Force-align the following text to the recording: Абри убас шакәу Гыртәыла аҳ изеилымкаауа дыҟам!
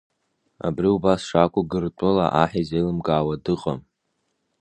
Абри 0.67 0.87
убас 0.95 1.21
шакәу 1.27 1.63
Гыртәыла 1.71 2.25
аҳ 2.41 2.51
изеилымкаауа 2.61 3.35
дыҟам! 3.43 3.79